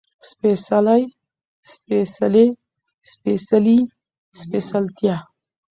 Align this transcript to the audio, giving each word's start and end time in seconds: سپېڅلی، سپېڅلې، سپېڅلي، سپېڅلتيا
سپېڅلی، 0.27 1.03
سپېڅلې، 1.71 2.45
سپېڅلي، 3.09 3.77
سپېڅلتيا 4.39 5.15